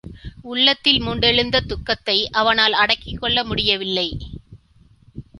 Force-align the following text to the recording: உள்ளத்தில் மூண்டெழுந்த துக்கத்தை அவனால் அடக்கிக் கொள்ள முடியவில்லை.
உள்ளத்தில் 0.41 1.01
மூண்டெழுந்த 1.01 1.59
துக்கத்தை 1.65 2.29
அவனால் 2.31 2.73
அடக்கிக் 2.73 3.19
கொள்ள 3.19 3.43
முடியவில்லை. 3.43 4.07